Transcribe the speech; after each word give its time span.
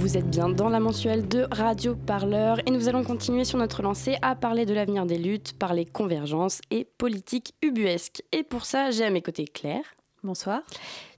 Vous 0.00 0.16
êtes 0.16 0.30
bien 0.30 0.48
dans 0.48 0.70
la 0.70 0.80
mensuelle 0.80 1.28
de 1.28 1.46
Radio 1.50 1.94
Parleur 1.94 2.58
et 2.64 2.70
nous 2.70 2.88
allons 2.88 3.04
continuer 3.04 3.44
sur 3.44 3.58
notre 3.58 3.82
lancée 3.82 4.16
à 4.22 4.34
parler 4.34 4.64
de 4.64 4.72
l'avenir 4.72 5.04
des 5.04 5.18
luttes, 5.18 5.52
parler 5.58 5.84
convergence 5.84 6.62
et 6.70 6.86
politique 6.96 7.52
ubuesque. 7.60 8.22
Et 8.32 8.42
pour 8.42 8.64
ça, 8.64 8.90
j'ai 8.90 9.04
à 9.04 9.10
mes 9.10 9.20
côtés 9.20 9.44
Claire. 9.44 9.84
Bonsoir. 10.22 10.62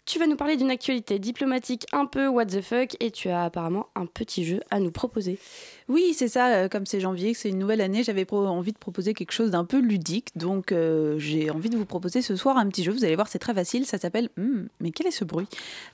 Tu 0.04 0.18
vas 0.18 0.26
nous 0.26 0.34
parler 0.34 0.56
d'une 0.56 0.70
actualité 0.70 1.20
diplomatique 1.20 1.86
un 1.92 2.06
peu 2.06 2.26
what 2.26 2.46
the 2.46 2.60
fuck 2.60 2.96
et 2.98 3.12
tu 3.12 3.28
as 3.28 3.44
apparemment 3.44 3.86
un 3.94 4.06
petit 4.06 4.44
jeu 4.44 4.60
à 4.72 4.80
nous 4.80 4.90
proposer. 4.90 5.38
Oui, 5.88 6.12
c'est 6.12 6.26
ça, 6.26 6.48
euh, 6.48 6.68
comme 6.68 6.86
c'est 6.86 6.98
janvier, 6.98 7.32
que 7.32 7.38
c'est 7.38 7.50
une 7.50 7.58
nouvelle 7.58 7.80
année, 7.80 8.02
j'avais 8.02 8.26
envie 8.32 8.72
de 8.72 8.78
proposer 8.78 9.14
quelque 9.14 9.30
chose 9.30 9.52
d'un 9.52 9.64
peu 9.64 9.78
ludique. 9.78 10.30
Donc 10.34 10.72
euh, 10.72 11.20
j'ai 11.20 11.50
envie 11.50 11.70
de 11.70 11.76
vous 11.76 11.84
proposer 11.84 12.20
ce 12.20 12.34
soir 12.34 12.56
un 12.56 12.68
petit 12.68 12.82
jeu, 12.82 12.90
vous 12.90 13.04
allez 13.04 13.14
voir, 13.14 13.28
c'est 13.28 13.38
très 13.38 13.54
facile, 13.54 13.86
ça 13.86 13.96
s'appelle 13.96 14.28
hmm, 14.36 14.64
Mais 14.80 14.90
quel 14.90 15.06
est 15.06 15.12
ce 15.12 15.24
bruit? 15.24 15.46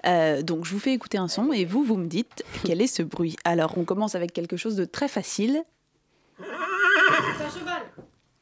Euh, 0.06 0.40
Donc 0.40 0.64
je 0.64 0.72
vous 0.72 0.80
fais 0.80 0.94
écouter 0.94 1.18
un 1.18 1.28
son 1.28 1.52
et 1.52 1.66
vous, 1.66 1.84
vous 1.84 1.98
me 1.98 2.06
dites 2.06 2.44
quel 2.64 2.80
est 2.80 2.86
ce 2.86 3.02
bruit? 3.02 3.36
Alors 3.44 3.76
on 3.76 3.84
commence 3.84 4.14
avec 4.14 4.32
quelque 4.32 4.56
chose 4.56 4.76
de 4.76 4.86
très 4.86 5.08
facile. 5.08 5.64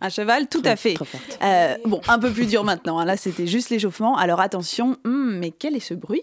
Un 0.00 0.10
cheval 0.10 0.46
tout 0.48 0.62
à 0.64 0.76
fait. 0.76 0.94
Euh, 1.42 1.74
bon, 1.86 2.00
un 2.06 2.18
peu 2.18 2.30
plus 2.30 2.46
dur 2.46 2.64
maintenant. 2.64 2.98
Hein. 2.98 3.06
Là, 3.06 3.16
c'était 3.16 3.46
juste 3.46 3.70
l'échauffement. 3.70 4.16
Alors 4.16 4.40
attention, 4.40 4.96
hmm, 5.04 5.38
mais 5.38 5.50
quel 5.50 5.74
est 5.74 5.80
ce 5.80 5.94
bruit? 5.94 6.22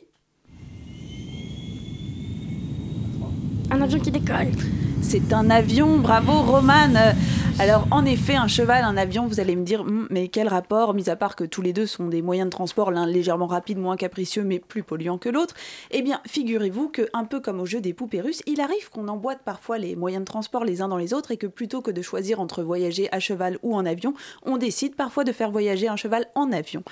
Un 3.71 3.81
avion 3.81 3.99
qui 3.99 4.11
décolle. 4.11 4.51
C'est 5.01 5.33
un 5.33 5.49
avion, 5.49 5.97
bravo 5.97 6.33
Roman. 6.33 6.93
Alors 7.59 7.87
en 7.91 8.03
effet, 8.03 8.35
un 8.35 8.47
cheval, 8.47 8.83
un 8.83 8.97
avion, 8.97 9.27
vous 9.27 9.39
allez 9.39 9.55
me 9.55 9.63
dire, 9.63 9.83
hmm, 9.83 10.07
mais 10.09 10.27
quel 10.27 10.47
rapport, 10.47 10.95
mis 10.95 11.09
à 11.09 11.15
part 11.15 11.35
que 11.35 11.43
tous 11.43 11.61
les 11.61 11.71
deux 11.71 11.85
sont 11.85 12.07
des 12.07 12.23
moyens 12.23 12.47
de 12.47 12.51
transport, 12.51 12.89
l'un 12.89 13.05
légèrement 13.05 13.45
rapide, 13.45 13.77
moins 13.77 13.95
capricieux, 13.95 14.43
mais 14.43 14.59
plus 14.59 14.81
polluant 14.81 15.19
que 15.19 15.29
l'autre 15.29 15.53
Eh 15.91 16.01
bien, 16.01 16.19
figurez-vous 16.25 16.89
que, 16.89 17.07
un 17.13 17.25
peu 17.25 17.39
comme 17.39 17.61
au 17.61 17.67
jeu 17.67 17.79
des 17.79 17.93
poupées 17.93 18.21
russes, 18.21 18.41
il 18.47 18.59
arrive 18.59 18.89
qu'on 18.89 19.07
emboîte 19.07 19.41
parfois 19.45 19.77
les 19.77 19.95
moyens 19.95 20.21
de 20.21 20.25
transport 20.25 20.65
les 20.65 20.81
uns 20.81 20.87
dans 20.87 20.97
les 20.97 21.13
autres 21.13 21.29
et 21.29 21.37
que 21.37 21.47
plutôt 21.47 21.81
que 21.81 21.91
de 21.91 22.01
choisir 22.01 22.39
entre 22.39 22.63
voyager 22.63 23.07
à 23.11 23.19
cheval 23.19 23.59
ou 23.61 23.75
en 23.75 23.85
avion, 23.85 24.15
on 24.43 24.57
décide 24.57 24.95
parfois 24.95 25.23
de 25.23 25.31
faire 25.31 25.51
voyager 25.51 25.87
un 25.87 25.95
cheval 25.95 26.25
en 26.33 26.51
avion. 26.51 26.83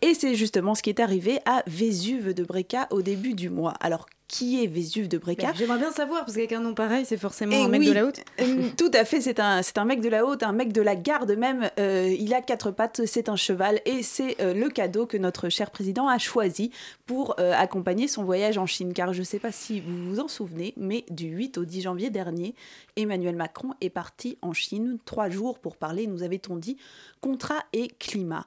Et 0.00 0.14
c'est 0.14 0.34
justement 0.34 0.74
ce 0.74 0.82
qui 0.82 0.88
est 0.88 1.00
arrivé 1.00 1.40
à 1.44 1.62
Vésuve 1.66 2.32
de 2.32 2.42
Bréca 2.42 2.88
au 2.90 3.02
début 3.02 3.34
du 3.34 3.50
mois. 3.50 3.74
Alors 3.80 4.06
qui 4.28 4.62
est 4.62 4.66
Vésuve 4.66 5.08
de 5.08 5.18
Bréca. 5.18 5.52
J'aimerais 5.54 5.78
bien 5.78 5.92
savoir, 5.92 6.24
parce 6.24 6.34
qu'avec 6.34 6.52
un 6.52 6.60
nom 6.60 6.74
pareil, 6.74 7.04
c'est 7.04 7.16
forcément 7.16 7.64
un 7.64 7.68
mec 7.68 7.84
de 7.84 7.92
la 7.92 8.04
haute. 8.06 8.20
Euh, 8.38 8.68
tout 8.76 8.90
à 8.92 9.04
fait, 9.04 9.20
c'est 9.20 9.40
un, 9.40 9.60
un 9.76 9.84
mec 9.84 10.00
de 10.00 10.08
la 10.08 10.24
haute, 10.26 10.42
un 10.42 10.52
mec 10.52 10.72
de 10.72 10.82
la 10.82 10.94
garde 10.94 11.32
même. 11.32 11.70
Euh, 11.78 12.14
il 12.18 12.34
a 12.34 12.42
quatre 12.42 12.70
pattes, 12.70 13.06
c'est 13.06 13.28
un 13.28 13.36
cheval, 13.36 13.80
et 13.86 14.02
c'est 14.02 14.40
euh, 14.40 14.52
le 14.52 14.68
cadeau 14.68 15.06
que 15.06 15.16
notre 15.16 15.48
cher 15.48 15.70
président 15.70 16.06
a 16.06 16.18
choisi 16.18 16.70
pour 17.06 17.38
accompagner 17.38 18.08
son 18.08 18.24
voyage 18.24 18.58
en 18.58 18.66
Chine. 18.66 18.92
Car 18.92 19.12
je 19.12 19.20
ne 19.20 19.24
sais 19.24 19.38
pas 19.38 19.52
si 19.52 19.80
vous 19.80 20.10
vous 20.10 20.20
en 20.20 20.28
souvenez, 20.28 20.74
mais 20.76 21.04
du 21.10 21.28
8 21.28 21.58
au 21.58 21.64
10 21.64 21.82
janvier 21.82 22.10
dernier, 22.10 22.54
Emmanuel 22.96 23.36
Macron 23.36 23.70
est 23.80 23.90
parti 23.90 24.38
en 24.42 24.52
Chine 24.52 24.98
trois 25.04 25.30
jours 25.30 25.58
pour 25.58 25.76
parler, 25.76 26.06
nous 26.06 26.22
avait-on 26.22 26.56
dit, 26.56 26.76
contrat 27.20 27.62
et 27.72 27.88
climat. 27.88 28.46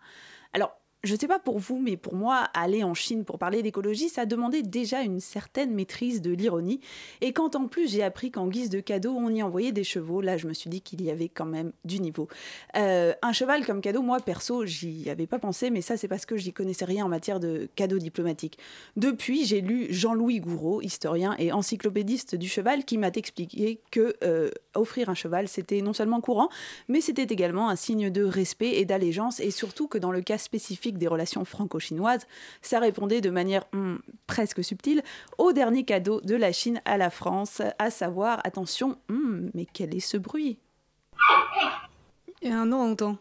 Alors, 0.53 0.78
je 1.03 1.13
ne 1.13 1.19
sais 1.19 1.27
pas 1.27 1.39
pour 1.39 1.59
vous, 1.59 1.79
mais 1.79 1.95
pour 1.95 2.13
moi, 2.15 2.49
aller 2.53 2.83
en 2.83 2.93
Chine 2.93 3.23
pour 3.23 3.39
parler 3.39 3.63
d'écologie, 3.63 4.09
ça 4.09 4.25
demandait 4.25 4.63
déjà 4.63 5.01
une 5.01 5.21
certaine 5.21 5.73
maîtrise 5.73 6.21
de 6.21 6.31
l'ironie. 6.31 6.81
Et 7.21 7.31
quand 7.31 7.55
en 7.55 7.67
plus 7.67 7.91
j'ai 7.91 8.03
appris 8.03 8.31
qu'en 8.31 8.47
guise 8.47 8.69
de 8.69 8.81
cadeau, 8.81 9.13
on 9.15 9.29
y 9.29 9.41
envoyait 9.41 9.71
des 9.71 9.85
chevaux, 9.85 10.19
là 10.19 10.37
je 10.37 10.47
me 10.47 10.53
suis 10.53 10.69
dit 10.69 10.81
qu'il 10.81 11.01
y 11.01 11.09
avait 11.09 11.29
quand 11.29 11.45
même 11.45 11.71
du 11.85 12.01
niveau. 12.01 12.27
Euh, 12.75 13.13
un 13.21 13.31
cheval 13.31 13.65
comme 13.65 13.79
cadeau, 13.79 14.01
moi 14.01 14.19
perso, 14.19 14.65
j'y 14.65 15.09
avais 15.09 15.27
pas 15.27 15.39
pensé, 15.39 15.69
mais 15.69 15.81
ça 15.81 15.95
c'est 15.95 16.09
parce 16.09 16.25
que 16.25 16.35
j'y 16.35 16.51
connaissais 16.51 16.85
rien 16.85 17.05
en 17.05 17.09
matière 17.09 17.39
de 17.39 17.69
cadeaux 17.75 17.99
diplomatiques. 17.99 18.57
Depuis, 18.97 19.45
j'ai 19.45 19.61
lu 19.61 19.87
Jean-Louis 19.89 20.41
Gouraud, 20.41 20.81
historien 20.81 21.35
et 21.39 21.53
encyclopédiste 21.53 22.35
du 22.35 22.49
cheval, 22.49 22.83
qui 22.83 22.97
m'a 22.97 23.07
expliqué 23.07 23.79
que 23.91 24.15
euh, 24.23 24.49
offrir 24.75 25.09
un 25.09 25.15
cheval, 25.15 25.47
c'était 25.47 25.81
non 25.81 25.93
seulement 25.93 26.19
courant, 26.19 26.49
mais 26.87 26.99
c'était 26.99 27.23
également 27.23 27.69
un 27.69 27.75
signe 27.75 28.09
de 28.09 28.23
respect 28.23 28.79
et 28.79 28.85
d'allégeance, 28.85 29.39
et 29.39 29.51
surtout 29.51 29.87
que 29.87 29.97
dans 29.97 30.11
le 30.11 30.21
cas 30.21 30.37
spécifique 30.37 30.88
des 30.97 31.07
relations 31.07 31.45
franco-chinoises, 31.45 32.27
ça 32.61 32.79
répondait 32.79 33.21
de 33.21 33.29
manière 33.29 33.65
hmm, 33.73 33.97
presque 34.27 34.63
subtile 34.63 35.03
au 35.37 35.53
dernier 35.53 35.83
cadeau 35.83 36.21
de 36.21 36.35
la 36.35 36.51
Chine 36.51 36.81
à 36.85 36.97
la 36.97 37.09
France, 37.09 37.61
à 37.77 37.89
savoir, 37.89 38.41
attention, 38.43 38.97
hmm, 39.09 39.49
mais 39.53 39.65
quel 39.65 39.95
est 39.95 39.99
ce 39.99 40.17
bruit? 40.17 40.57
Et 42.41 42.49
un 42.49 42.65
nom 42.65 42.91
entend. 42.91 43.17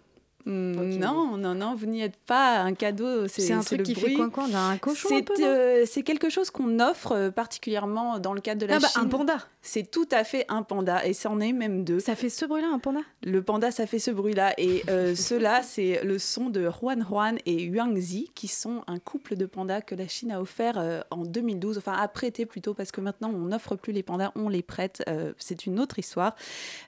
Non, 0.49 1.37
non, 1.37 1.55
non, 1.55 1.75
vous 1.75 1.87
n'y 1.87 2.01
êtes 2.01 2.17
pas. 2.17 2.61
Un 2.61 2.75
cadeau, 2.75 3.29
c'est 3.29 3.53
un 3.53 3.61
truc 3.61 3.83
qui 3.83 3.95
fait 3.95 4.17
Un 4.19 4.79
cochon 4.79 5.09
euh, 5.41 5.85
C'est 5.87 6.03
quelque 6.03 6.31
chose 6.31 6.51
qu'on 6.51 6.81
offre 6.81 7.13
euh, 7.13 7.31
particulièrement 7.31 8.19
dans 8.19 8.33
le 8.33 8.41
cadre 8.41 8.63
de 8.63 8.67
la 8.67 8.77
ah 8.77 8.79
bah, 8.81 8.89
Chine. 8.89 9.03
Un 9.03 9.07
panda. 9.07 9.39
C'est 9.61 9.91
tout 9.91 10.09
à 10.11 10.25
fait 10.25 10.47
un 10.49 10.63
panda 10.63 11.05
et 11.05 11.13
c'en 11.13 11.41
est 11.41 11.53
même 11.53 11.85
deux. 11.85 12.01
Ça 12.01 12.15
fait 12.15 12.31
ce 12.31 12.47
bruit-là, 12.47 12.69
un 12.73 12.79
panda? 12.79 13.01
Le 13.23 13.43
panda, 13.43 13.71
ça 13.71 13.87
fait 13.87 13.99
ce 13.99 14.11
bruit-là. 14.11 14.55
Et 14.59 14.83
euh, 14.89 15.15
ceux-là, 15.17 15.63
c'est 15.63 16.03
le 16.03 16.19
son 16.19 16.49
de 16.49 16.69
Huan 16.81 17.05
Huan 17.11 17.37
et 17.45 17.65
Yuangzi, 17.65 18.31
qui 18.35 18.49
sont 18.49 18.83
un 18.87 18.99
couple 18.99 19.37
de 19.37 19.45
pandas 19.45 19.83
que 19.83 19.95
la 19.95 20.09
Chine 20.09 20.33
a 20.33 20.41
offert 20.41 21.05
en 21.11 21.25
2012, 21.25 21.79
enfin 21.79 21.93
a 21.93 22.09
prêté 22.09 22.47
plutôt, 22.47 22.73
parce 22.73 22.91
que 22.91 23.01
maintenant 23.01 23.31
on 23.31 23.49
n'offre 23.49 23.77
plus 23.77 23.93
les 23.93 24.03
pandas, 24.03 24.33
on 24.35 24.49
les 24.49 24.63
prête. 24.63 25.05
c'est 25.39 25.67
une 25.67 25.79
autre 25.81 25.99
histoire. 25.99 26.35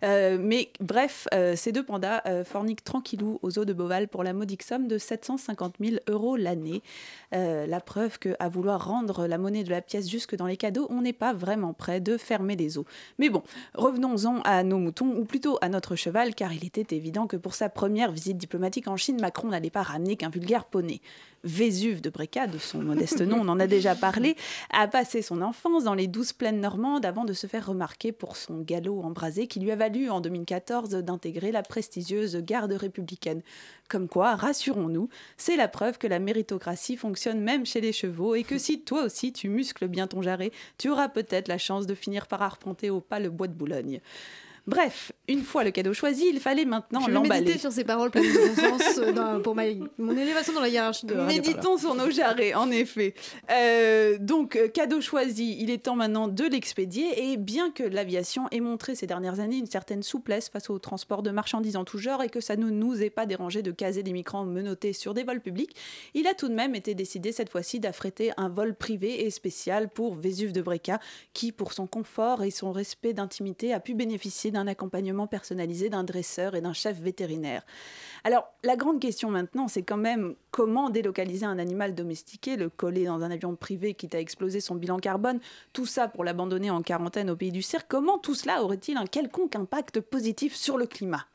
mais 0.03 0.71
bref, 0.81 1.29
ces 1.57 1.73
deux 1.73 1.85
pandas 1.85 2.23
forniquent 2.45 2.85
tranquillou 2.85 3.39
aux 3.43 3.50
de 3.59 3.73
Beauval 3.73 4.09
pour 4.09 4.23
la 4.23 4.33
modique 4.33 4.63
somme 4.63 4.87
de 4.87 4.97
750 4.97 5.75
000 5.81 5.97
euros 6.09 6.37
l'année. 6.37 6.83
Euh, 7.35 7.67
la 7.67 7.81
preuve 7.81 8.19
qu'à 8.19 8.49
vouloir 8.49 8.87
rendre 8.87 9.27
la 9.27 9.39
monnaie 9.39 9.65
de 9.65 9.71
la 9.71 9.83
pièce 9.83 10.09
jusque 10.09 10.37
dans 10.37 10.47
les 10.47 10.57
cadeaux, 10.57 10.87
on 10.91 11.03
n'est 11.03 11.13
pas 11.13 11.33
vraiment 11.33 11.73
prêt 11.73 12.01
de 12.01 12.17
fermer 12.17 12.57
les 12.57 12.79
eaux. 12.79 12.87
Mais 13.19 13.29
bon, 13.29 13.43
revenons-en 13.75 14.41
à 14.43 14.63
nos 14.63 14.79
moutons, 14.79 15.17
ou 15.17 15.25
plutôt 15.25 15.59
à 15.61 15.69
notre 15.69 15.97
cheval, 15.97 16.35
car 16.35 16.53
il 16.53 16.65
était 16.65 16.95
évident 16.95 17.27
que 17.27 17.37
pour 17.37 17.55
sa 17.55 17.69
première 17.69 18.13
visite 18.13 18.37
diplomatique 18.37 18.89
en 18.89 18.97
Chine, 18.97 19.21
Macron 19.21 19.49
n'allait 19.49 19.71
pas 19.71 19.83
ramener 19.83 20.17
qu'un 20.17 20.31
vulgaire 20.31 20.65
poney. 20.65 21.01
Vésuve 21.43 22.03
de 22.03 22.11
Bréca, 22.11 22.47
de 22.47 22.59
son 22.59 22.83
modeste 22.83 23.23
nom, 23.23 23.41
on 23.41 23.49
en 23.49 23.61
a 23.61 23.67
déjà 23.67 23.95
parlé, 23.95 24.37
a 24.73 24.87
passé 24.89 25.23
son 25.23 25.41
enfance 25.41 25.85
dans 25.85 25.95
les 25.95 26.07
douces 26.07 26.35
plaines 26.35 26.61
normandes 26.61 27.07
avant 27.07 27.25
de 27.25 27.33
se 27.33 27.47
faire 27.47 27.67
remarquer 27.67 28.13
pour 28.13 28.37
son 28.37 28.61
galop 28.61 29.01
embrasé 29.03 29.47
qui 29.47 29.59
lui 29.59 29.71
a 29.71 29.77
valu 29.77 30.11
en 30.11 30.21
2014 30.21 30.91
d'intégrer 30.91 31.51
la 31.51 31.63
prestigieuse 31.63 32.37
garde 32.37 32.73
républicaine. 32.73 33.41
Comme 33.89 34.07
quoi, 34.07 34.37
rassurons-nous, 34.37 35.09
c'est 35.39 35.57
la 35.57 35.69
preuve 35.69 35.97
que 35.97 36.07
la 36.07 36.19
méritocratie 36.19 36.99
fonctionne 36.99 37.41
même 37.41 37.65
chez 37.65 37.81
les 37.81 37.93
chevaux 37.93 38.35
et 38.35 38.45
que 38.45 38.59
si 38.59 38.83
toi 38.83 39.05
aussi 39.05 39.33
tu 39.33 39.49
muscles 39.49 39.89
bien 39.89 40.07
ton 40.07 40.21
jarret, 40.21 40.53
tu 40.77 40.91
auras 40.91 41.09
peut-être 41.09 41.49
la 41.49 41.59
chance 41.59 41.87
de 41.87 41.95
finir 41.95 42.27
par 42.27 42.43
arpenter 42.43 42.91
au 42.91 43.01
pas 43.01 43.19
le 43.19 43.31
bois 43.31 43.49
de 43.49 43.55
Boulogne. 43.55 44.01
Bref, 44.71 45.11
une 45.27 45.43
fois 45.43 45.65
le 45.65 45.73
cadeau 45.73 45.93
choisi, 45.93 46.27
il 46.33 46.39
fallait 46.39 46.65
maintenant 46.65 47.09
l'emballer. 47.09 47.41
méditer 47.41 47.59
sur 47.59 47.73
ces 47.73 47.83
paroles 47.83 48.11
bon 48.11 48.23
sens 48.23 48.99
euh, 48.99 49.41
pour 49.41 49.57
mon 49.57 50.17
élévation 50.17 50.53
dans 50.53 50.61
la 50.61 50.69
hiérarchie 50.69 51.07
de 51.07 51.15
Méditons 51.15 51.77
sur 51.77 51.97
nos 51.97 52.09
jarrets, 52.09 52.55
en 52.55 52.71
effet. 52.71 53.15
Euh, 53.51 54.17
donc, 54.21 54.55
euh, 54.55 54.69
cadeau 54.69 55.01
choisi, 55.01 55.57
il 55.59 55.71
est 55.71 55.85
temps 55.85 55.97
maintenant 55.97 56.29
de 56.29 56.45
l'expédier. 56.45 57.33
Et 57.33 57.37
bien 57.37 57.73
que 57.73 57.83
l'aviation 57.83 58.47
ait 58.53 58.61
montré 58.61 58.95
ces 58.95 59.09
dernières 59.09 59.41
années 59.41 59.57
une 59.57 59.67
certaine 59.67 60.05
souplesse 60.05 60.49
face 60.49 60.71
au 60.71 60.79
transport 60.79 61.23
de 61.23 61.31
marchandises 61.31 61.77
en 61.77 61.85
tout 61.85 61.99
genre 61.99 62.23
et 62.23 62.29
que 62.29 62.41
ça 62.41 62.55
ne 62.55 62.71
nous 62.71 63.03
ait 63.03 63.11
pas 63.11 63.27
dérangé 63.27 63.63
de 63.63 63.73
caser 63.73 64.05
des 64.05 64.13
migrants 64.13 64.45
menottés 64.45 64.93
sur 64.93 65.15
des 65.15 65.25
vols 65.25 65.41
publics, 65.41 65.75
il 66.15 66.29
a 66.29 66.35
tout 66.35 66.49
de 66.49 66.55
même 66.55 66.77
été 66.77 66.95
décidé 66.95 67.33
cette 67.33 67.51
fois-ci 67.51 67.81
d'affréter 67.81 68.31
un 68.37 68.49
vol 68.49 68.77
privé 68.77 69.27
et 69.27 69.31
spécial 69.31 69.89
pour 69.89 70.15
Vésuve 70.15 70.53
de 70.53 70.63
Bréca, 70.63 71.01
qui, 71.35 71.51
pour 71.51 71.73
son 71.73 71.89
confort 71.89 72.45
et 72.45 72.51
son 72.53 72.71
respect 72.71 73.13
d'intimité, 73.13 73.73
a 73.73 73.81
pu 73.81 73.95
bénéficier 73.95 74.51
d'un 74.51 74.60
accompagnement 74.67 75.27
personnalisé 75.27 75.89
d'un 75.89 76.05
dresseur 76.05 76.55
et 76.55 76.61
d'un 76.61 76.73
chef 76.73 76.99
vétérinaire. 76.99 77.63
Alors, 78.25 78.49
la 78.63 78.77
grande 78.77 79.01
question 79.01 79.31
maintenant, 79.31 79.69
c'est 79.69 79.83
quand 79.83 79.97
même 79.97 80.35
comment 80.51 80.91
délocaliser 80.91 81.47
un 81.47 81.59
animal 81.59 81.95
domestiqué, 81.95 82.57
le 82.57 82.69
coller 82.69 83.05
dans 83.05 83.23
un 83.23 83.31
avion 83.31 83.57
privé 83.57 83.95
quitte 83.95 84.15
à 84.15 84.21
exploser 84.21 84.61
son 84.61 84.75
bilan 84.75 84.99
carbone, 84.99 85.41
tout 85.73 85.87
ça 85.87 86.09
pour 86.09 86.25
l'abandonner 86.25 86.71
en 86.71 86.83
quarantaine 86.83 87.31
au 87.31 87.37
pays 87.37 87.53
du 87.53 87.63
cirque. 87.63 87.87
Comment 87.89 88.19
tout 88.19 88.35
cela 88.35 88.63
aurait-il 88.63 88.97
un 88.97 89.07
quelconque 89.07 89.57
impact 89.57 90.01
positif 90.01 90.55
sur 90.55 90.77
le 90.77 90.87
climat? 90.87 91.27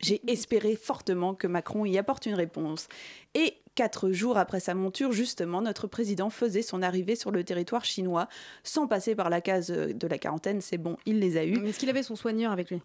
J'ai 0.00 0.20
espéré 0.30 0.74
fortement 0.74 1.34
que 1.34 1.46
Macron 1.46 1.84
y 1.84 1.96
apporte 1.96 2.26
une 2.26 2.34
réponse. 2.34 2.88
Et 3.34 3.61
quatre 3.74 4.10
jours 4.10 4.38
après 4.38 4.60
sa 4.60 4.74
monture, 4.74 5.12
justement, 5.12 5.62
notre 5.62 5.86
président 5.86 6.30
faisait 6.30 6.62
son 6.62 6.82
arrivée 6.82 7.16
sur 7.16 7.30
le 7.30 7.44
territoire 7.44 7.84
chinois 7.84 8.28
sans 8.64 8.86
passer 8.86 9.14
par 9.14 9.30
la 9.30 9.40
case 9.40 9.68
de 9.68 10.06
la 10.06 10.18
quarantaine. 10.18 10.60
C'est 10.60 10.78
bon, 10.78 10.96
il 11.06 11.20
les 11.20 11.36
a 11.36 11.44
eus. 11.44 11.64
Est-ce 11.66 11.78
qu'il 11.78 11.90
avait 11.90 12.02
son 12.02 12.16
soigneur 12.16 12.52
avec 12.52 12.70
lui? 12.70 12.80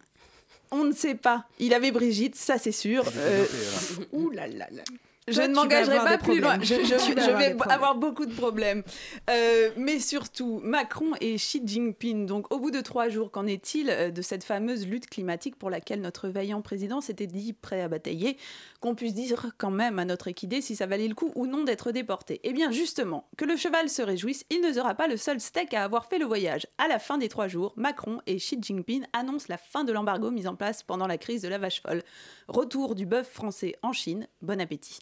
On 0.70 0.84
ne 0.84 0.92
sait 0.92 1.14
pas. 1.14 1.46
Il 1.58 1.72
avait 1.72 1.90
Brigitte, 1.90 2.36
ça 2.36 2.58
c'est 2.58 2.72
sûr. 2.72 3.04
Euh... 3.16 3.46
Ouh 4.12 4.30
là 4.30 4.46
là 4.46 4.68
là. 4.70 4.82
Je 5.30 5.42
ne 5.42 5.54
m'engagerai 5.54 5.96
pas 5.98 6.18
plus 6.18 6.40
loin. 6.40 6.58
Je, 6.60 6.74
vais 7.38 7.56
avoir, 7.70 7.94
beaucoup 7.96 8.26
de 8.26 8.34
problèmes. 8.34 8.82
Euh, 9.30 9.70
mais 9.76 9.98
surtout, 9.98 10.60
Macron 10.62 11.12
et 11.20 11.36
Xi 11.36 11.62
Jinping. 11.64 12.26
Donc, 12.26 12.52
au 12.52 12.58
bout 12.58 12.70
de 12.70 12.80
trois 12.80 13.08
jours, 13.08 13.30
qu'en 13.30 13.46
est-il 13.46 13.90
euh, 13.90 14.10
de 14.10 14.22
cette 14.22 14.44
fameuse 14.44 14.86
lutte 14.86 15.08
climatique 15.08 15.56
pour 15.56 15.70
laquelle 15.70 16.00
notre 16.00 16.28
vaillant 16.28 16.62
président 16.62 17.00
s'était 17.00 17.26
dit 17.26 17.52
prêt 17.52 17.80
à 17.80 17.88
batailler? 17.88 18.36
Qu'on 18.80 18.94
puisse 18.94 19.14
dire 19.14 19.52
quand 19.58 19.70
même 19.70 19.98
à 19.98 20.04
notre 20.04 20.28
équidé 20.28 20.60
si 20.60 20.76
ça 20.76 20.86
valait 20.86 21.08
le 21.08 21.14
coup 21.14 21.32
ou 21.34 21.46
non 21.46 21.64
d'être 21.64 21.92
déporté. 21.92 22.40
Eh 22.44 22.52
bien, 22.52 22.70
justement, 22.70 23.28
que 23.36 23.44
le 23.44 23.56
cheval 23.56 23.88
se 23.88 24.02
réjouisse, 24.02 24.44
il 24.50 24.60
ne 24.60 24.72
sera 24.72 24.94
pas 24.94 25.08
le 25.08 25.16
seul 25.16 25.40
steak 25.40 25.74
à 25.74 25.84
avoir 25.84 26.06
fait 26.06 26.18
le 26.18 26.26
voyage. 26.26 26.66
À 26.78 26.88
la 26.88 26.98
fin 26.98 27.18
des 27.18 27.28
trois 27.28 27.48
jours, 27.48 27.72
Macron 27.76 28.20
et 28.26 28.36
Xi 28.36 28.58
Jinping 28.60 29.04
annoncent 29.12 29.46
la 29.48 29.58
fin 29.58 29.84
de 29.84 29.92
l'embargo 29.92 30.30
mis 30.30 30.46
en 30.46 30.54
place 30.54 30.82
pendant 30.82 31.06
la 31.06 31.18
crise 31.18 31.42
de 31.42 31.48
la 31.48 31.58
vache 31.58 31.82
folle. 31.82 32.02
Retour 32.48 32.94
du 32.94 33.06
bœuf 33.06 33.28
français 33.30 33.74
en 33.82 33.92
Chine. 33.92 34.26
Bon 34.42 34.60
appétit. 34.60 34.98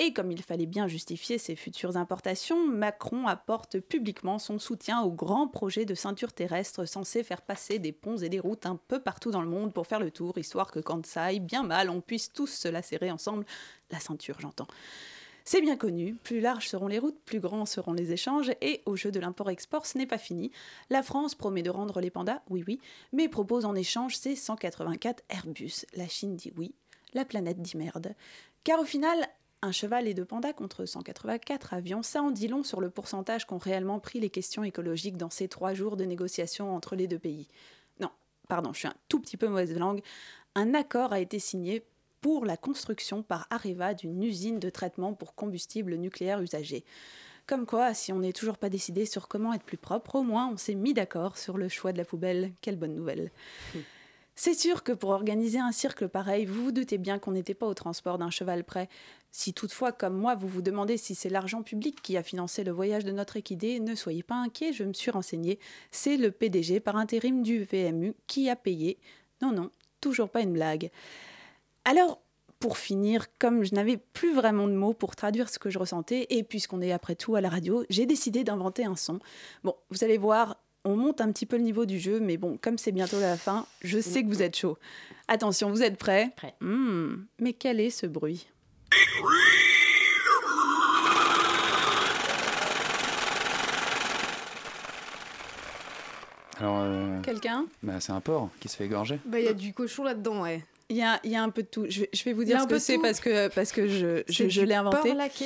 Et 0.00 0.12
comme 0.12 0.30
il 0.30 0.42
fallait 0.42 0.66
bien 0.66 0.86
justifier 0.86 1.38
ses 1.38 1.56
futures 1.56 1.96
importations, 1.96 2.64
Macron 2.68 3.26
apporte 3.26 3.80
publiquement 3.80 4.38
son 4.38 4.60
soutien 4.60 5.02
au 5.02 5.10
grand 5.10 5.48
projet 5.48 5.84
de 5.84 5.94
ceinture 5.96 6.32
terrestre 6.32 6.84
censé 6.84 7.24
faire 7.24 7.42
passer 7.42 7.80
des 7.80 7.90
ponts 7.90 8.16
et 8.16 8.28
des 8.28 8.38
routes 8.38 8.66
un 8.66 8.76
peu 8.76 9.00
partout 9.00 9.32
dans 9.32 9.42
le 9.42 9.48
monde 9.48 9.72
pour 9.72 9.88
faire 9.88 9.98
le 9.98 10.12
tour, 10.12 10.38
histoire 10.38 10.70
que 10.70 10.78
quand 10.78 11.04
ça 11.04 11.24
aille 11.24 11.40
bien 11.40 11.64
mal, 11.64 11.90
on 11.90 12.00
puisse 12.00 12.32
tous 12.32 12.46
se 12.46 12.68
la 12.68 12.82
serrer 12.82 13.10
ensemble, 13.10 13.44
la 13.90 13.98
ceinture 13.98 14.38
j'entends. 14.38 14.68
C'est 15.44 15.62
bien 15.62 15.76
connu, 15.76 16.14
plus 16.14 16.40
larges 16.40 16.68
seront 16.68 16.88
les 16.88 16.98
routes, 16.98 17.18
plus 17.24 17.40
grands 17.40 17.66
seront 17.66 17.94
les 17.94 18.12
échanges, 18.12 18.52
et 18.60 18.82
au 18.84 18.94
jeu 18.94 19.10
de 19.10 19.18
l'import-export, 19.18 19.86
ce 19.86 19.98
n'est 19.98 20.06
pas 20.06 20.18
fini. 20.18 20.52
La 20.90 21.02
France 21.02 21.34
promet 21.34 21.62
de 21.62 21.70
rendre 21.70 22.00
les 22.00 22.10
pandas, 22.10 22.42
oui 22.50 22.62
oui, 22.68 22.80
mais 23.12 23.28
propose 23.28 23.64
en 23.64 23.74
échange 23.74 24.14
ses 24.16 24.36
184 24.36 25.24
Airbus. 25.30 25.86
La 25.96 26.06
Chine 26.06 26.36
dit 26.36 26.52
oui, 26.56 26.74
la 27.14 27.24
planète 27.24 27.62
dit 27.62 27.76
merde. 27.76 28.14
Car 28.64 28.80
au 28.80 28.84
final, 28.84 29.26
un 29.62 29.72
cheval 29.72 30.06
et 30.06 30.14
deux 30.14 30.24
pandas 30.24 30.52
contre 30.52 30.84
184 30.84 31.74
avions, 31.74 32.02
ça 32.02 32.22
en 32.22 32.30
dit 32.30 32.48
long 32.48 32.62
sur 32.62 32.80
le 32.80 32.90
pourcentage 32.90 33.46
qu'ont 33.46 33.58
réellement 33.58 33.98
pris 33.98 34.20
les 34.20 34.30
questions 34.30 34.62
écologiques 34.64 35.16
dans 35.16 35.30
ces 35.30 35.48
trois 35.48 35.74
jours 35.74 35.96
de 35.96 36.04
négociations 36.04 36.74
entre 36.74 36.94
les 36.94 37.06
deux 37.06 37.18
pays. 37.18 37.48
Non, 38.00 38.10
pardon, 38.48 38.72
je 38.72 38.80
suis 38.80 38.88
un 38.88 38.94
tout 39.08 39.20
petit 39.20 39.36
peu 39.36 39.48
mauvaise 39.48 39.76
langue. 39.76 40.02
Un 40.54 40.74
accord 40.74 41.12
a 41.12 41.20
été 41.20 41.38
signé 41.38 41.84
pour 42.20 42.44
la 42.44 42.56
construction 42.56 43.22
par 43.22 43.46
Areva 43.50 43.94
d'une 43.94 44.22
usine 44.22 44.58
de 44.58 44.70
traitement 44.70 45.14
pour 45.14 45.34
combustible 45.34 45.94
nucléaire 45.94 46.40
usagé. 46.40 46.84
Comme 47.46 47.64
quoi, 47.64 47.94
si 47.94 48.12
on 48.12 48.18
n'est 48.18 48.32
toujours 48.32 48.58
pas 48.58 48.68
décidé 48.68 49.06
sur 49.06 49.26
comment 49.26 49.54
être 49.54 49.64
plus 49.64 49.78
propre, 49.78 50.16
au 50.16 50.22
moins 50.22 50.48
on 50.48 50.56
s'est 50.56 50.74
mis 50.74 50.94
d'accord 50.94 51.38
sur 51.38 51.56
le 51.56 51.68
choix 51.68 51.92
de 51.92 51.98
la 51.98 52.04
poubelle. 52.04 52.52
Quelle 52.60 52.76
bonne 52.76 52.94
nouvelle. 52.94 53.30
Hum. 53.74 53.82
C'est 54.40 54.54
sûr 54.54 54.84
que 54.84 54.92
pour 54.92 55.10
organiser 55.10 55.58
un 55.58 55.72
cirque 55.72 56.06
pareil, 56.06 56.44
vous 56.44 56.66
vous 56.66 56.70
doutez 56.70 56.96
bien 56.96 57.18
qu'on 57.18 57.32
n'était 57.32 57.54
pas 57.54 57.66
au 57.66 57.74
transport 57.74 58.18
d'un 58.18 58.30
cheval 58.30 58.62
prêt. 58.62 58.88
Si 59.32 59.52
toutefois, 59.52 59.90
comme 59.90 60.16
moi, 60.16 60.36
vous 60.36 60.46
vous 60.46 60.62
demandez 60.62 60.96
si 60.96 61.16
c'est 61.16 61.28
l'argent 61.28 61.64
public 61.64 62.00
qui 62.02 62.16
a 62.16 62.22
financé 62.22 62.62
le 62.62 62.70
voyage 62.70 63.04
de 63.04 63.10
notre 63.10 63.36
équidé, 63.36 63.80
ne 63.80 63.96
soyez 63.96 64.22
pas 64.22 64.36
inquiets, 64.36 64.72
je 64.72 64.84
me 64.84 64.92
suis 64.92 65.10
renseigné. 65.10 65.58
C'est 65.90 66.16
le 66.16 66.30
PDG 66.30 66.78
par 66.78 66.94
intérim 66.94 67.42
du 67.42 67.64
VMU 67.64 68.14
qui 68.28 68.48
a 68.48 68.54
payé. 68.54 69.00
Non, 69.42 69.50
non, 69.50 69.72
toujours 70.00 70.28
pas 70.28 70.42
une 70.42 70.52
blague. 70.52 70.92
Alors, 71.84 72.20
pour 72.60 72.78
finir, 72.78 73.26
comme 73.40 73.64
je 73.64 73.74
n'avais 73.74 73.96
plus 73.96 74.32
vraiment 74.32 74.68
de 74.68 74.72
mots 74.72 74.94
pour 74.94 75.16
traduire 75.16 75.48
ce 75.48 75.58
que 75.58 75.68
je 75.68 75.80
ressentais, 75.80 76.28
et 76.30 76.44
puisqu'on 76.44 76.80
est 76.80 76.92
après 76.92 77.16
tout 77.16 77.34
à 77.34 77.40
la 77.40 77.48
radio, 77.48 77.84
j'ai 77.90 78.06
décidé 78.06 78.44
d'inventer 78.44 78.84
un 78.84 78.94
son. 78.94 79.18
Bon, 79.64 79.74
vous 79.90 80.04
allez 80.04 80.16
voir, 80.16 80.62
on 80.88 80.96
monte 80.96 81.20
un 81.20 81.30
petit 81.32 81.46
peu 81.46 81.56
le 81.56 81.62
niveau 81.62 81.84
du 81.86 81.98
jeu, 81.98 82.18
mais 82.20 82.36
bon, 82.36 82.58
comme 82.60 82.78
c'est 82.78 82.92
bientôt 82.92 83.20
la 83.20 83.36
fin, 83.36 83.66
je 83.82 83.98
sais 84.00 84.22
que 84.22 84.28
vous 84.28 84.42
êtes 84.42 84.56
chaud. 84.56 84.78
Attention, 85.28 85.70
vous 85.70 85.82
êtes 85.82 85.98
prêts 85.98 86.30
Prêt. 86.36 86.54
Hmm, 86.60 87.24
mais 87.38 87.52
quel 87.52 87.80
est 87.80 87.90
ce 87.90 88.06
bruit? 88.06 88.48
Alors, 96.60 96.80
euh, 96.82 97.20
Quelqu'un? 97.22 97.66
bah, 97.82 97.94
c'est 98.00 98.12
un 98.12 98.20
porc 98.20 98.50
qui 98.60 98.68
se 98.68 98.76
fait 98.76 98.86
égorger. 98.86 99.20
Bah, 99.24 99.38
il 99.38 99.44
y 99.44 99.48
a 99.48 99.52
du 99.54 99.72
cochon 99.72 100.02
là-dedans, 100.02 100.42
ouais. 100.42 100.64
Il 100.88 100.96
y 100.96 101.02
a, 101.02 101.20
y 101.22 101.36
a 101.36 101.42
un 101.42 101.50
peu 101.50 101.62
de 101.62 101.68
tout. 101.68 101.86
Je 101.88 102.00
vais, 102.00 102.10
je 102.12 102.24
vais 102.24 102.32
vous 102.32 102.44
dire 102.44 102.60
ce 102.62 102.66
que 102.66 102.78
c'est 102.78 102.98
parce 102.98 103.20
que, 103.20 103.48
parce 103.48 103.72
que 103.72 103.86
je, 103.86 104.22
je, 104.28 104.48
je 104.48 104.62
l'ai 104.62 104.74
inventé. 104.74 105.10
Porc 105.10 105.14
laqué? 105.16 105.44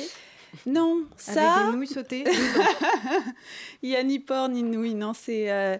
Non, 0.65 1.05
ça. 1.17 1.53
Avec 1.55 1.71
des 1.71 1.77
nouilles 1.77 1.87
sautées. 1.87 2.23
Il 3.81 3.89
n'y 3.89 3.95
a 3.95 4.03
ni 4.03 4.19
porc 4.19 4.49
ni 4.49 4.63
nouilles, 4.63 4.93
non, 4.95 5.13
c'est. 5.13 5.51
euh, 5.51 5.77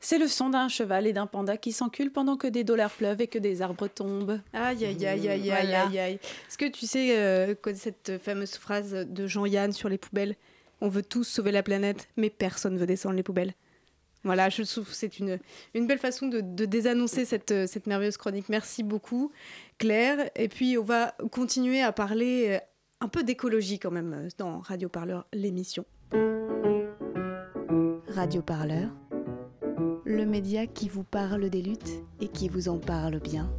C'est 0.00 0.18
le 0.18 0.28
son 0.28 0.50
d'un 0.50 0.68
cheval 0.68 1.06
et 1.06 1.12
d'un 1.12 1.26
panda 1.26 1.56
qui 1.56 1.72
s'enculent 1.72 2.12
pendant 2.12 2.36
que 2.36 2.46
des 2.46 2.64
dollars 2.64 2.90
pleuvent 2.90 3.20
et 3.20 3.26
que 3.26 3.38
des 3.38 3.62
arbres 3.62 3.88
tombent. 3.88 4.40
Aïe, 4.52 4.84
aïe, 4.84 5.06
aïe, 5.06 5.28
aïe, 5.28 5.50
aïe, 5.50 5.74
aïe, 5.74 5.98
aïe. 5.98 6.14
Est-ce 6.48 6.58
que 6.58 6.66
tu 6.68 6.86
sais 6.86 7.16
euh, 7.18 7.54
cette 7.74 8.18
fameuse 8.22 8.52
phrase 8.56 8.92
de 8.92 9.26
Jean-Yann 9.26 9.72
sur 9.72 9.88
les 9.88 9.98
poubelles 9.98 10.36
On 10.80 10.88
veut 10.88 11.02
tous 11.02 11.24
sauver 11.24 11.50
la 11.52 11.62
planète, 11.62 12.08
mais 12.16 12.30
personne 12.30 12.78
veut 12.78 12.86
descendre 12.86 13.16
les 13.16 13.22
poubelles. 13.24 13.54
Voilà, 14.24 14.48
je 14.50 14.62
trouve 14.62 14.92
c'est 14.92 15.20
une, 15.20 15.38
une 15.74 15.86
belle 15.86 15.98
façon 16.00 16.26
de, 16.26 16.40
de 16.40 16.64
désannoncer 16.64 17.24
cette, 17.24 17.66
cette 17.68 17.86
merveilleuse 17.86 18.16
chronique. 18.16 18.48
Merci 18.48 18.82
beaucoup, 18.82 19.30
Claire. 19.78 20.28
Et 20.36 20.48
puis, 20.48 20.76
on 20.76 20.82
va 20.82 21.14
continuer 21.30 21.80
à 21.80 21.92
parler 21.92 22.46
euh, 22.48 22.58
un 23.00 23.08
peu 23.08 23.22
d'écologie 23.22 23.78
quand 23.78 23.90
même 23.90 24.12
euh, 24.12 24.28
dans 24.38 24.60
Radio 24.60 24.88
Parleur, 24.88 25.26
l'émission. 25.32 25.84
Radio 28.08 28.42
Parleur, 28.42 28.90
le 30.04 30.24
média 30.24 30.66
qui 30.66 30.88
vous 30.88 31.04
parle 31.04 31.48
des 31.50 31.62
luttes 31.62 32.02
et 32.20 32.28
qui 32.28 32.48
vous 32.48 32.68
en 32.68 32.78
parle 32.78 33.20
bien. 33.20 33.50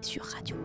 Sur 0.00 0.24
Radio 0.24 0.56